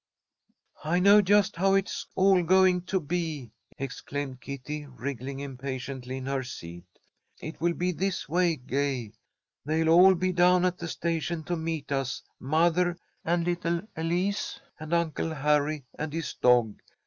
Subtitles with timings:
[0.83, 6.41] "I know just how it's all going to be," exclaimed Kitty, wriggling impatiently in her
[6.41, 6.85] seat.
[7.39, 9.13] "It will be this way, Gay.
[9.63, 14.91] They'll all be down at the station to meet us, mother and little Elise and
[14.91, 16.81] Uncle Harry and his dog.